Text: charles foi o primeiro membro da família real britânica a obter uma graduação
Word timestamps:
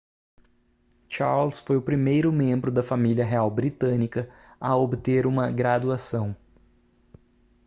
charles 1.07 1.59
foi 1.59 1.77
o 1.77 1.81
primeiro 1.83 2.33
membro 2.33 2.71
da 2.71 2.81
família 2.81 3.23
real 3.23 3.51
britânica 3.51 4.27
a 4.59 4.75
obter 4.75 5.27
uma 5.27 5.51
graduação 5.51 6.35